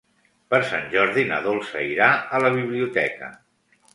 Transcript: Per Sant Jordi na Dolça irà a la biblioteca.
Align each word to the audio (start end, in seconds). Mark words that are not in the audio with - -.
Per 0.53 0.59
Sant 0.69 0.87
Jordi 0.93 1.25
na 1.31 1.37
Dolça 1.43 1.85
irà 1.89 2.09
a 2.37 2.41
la 2.47 2.53
biblioteca. 2.57 3.33